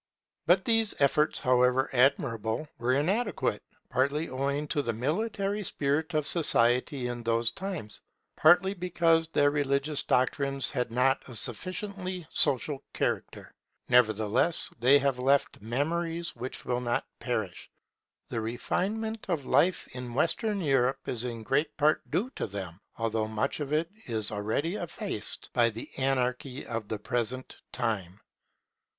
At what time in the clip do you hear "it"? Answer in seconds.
23.71-23.91